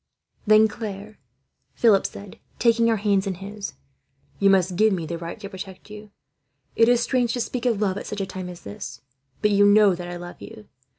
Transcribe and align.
"Then, 0.47 0.67
Claire," 0.67 1.19
Philip 1.75 2.07
said, 2.07 2.39
taking 2.57 2.87
her 2.87 2.95
hands 2.97 3.27
in 3.27 3.35
his, 3.35 3.73
"you 4.39 4.49
must 4.49 4.75
give 4.75 4.91
me 4.91 5.05
the 5.05 5.19
right 5.19 5.39
to 5.41 5.47
protect 5.47 5.91
you. 5.91 6.09
It 6.75 6.89
is 6.89 7.01
strange 7.01 7.33
to 7.33 7.39
speak 7.39 7.67
of 7.67 7.79
love, 7.79 7.99
at 7.99 8.07
such 8.07 8.19
a 8.21 8.25
time 8.25 8.49
as 8.49 8.61
this; 8.61 9.01
but 9.43 9.51
you 9.51 9.63
know 9.63 9.93
that 9.93 10.07
I 10.07 10.15
love 10.17 10.41
you. 10.41 10.67